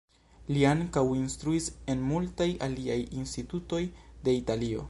Li 0.53 0.63
ankaŭ 0.69 1.03
instruis 1.17 1.67
en 1.95 2.03
multaj 2.13 2.49
aliaj 2.69 2.99
institutoj 3.23 3.87
de 4.27 4.39
Italio. 4.45 4.79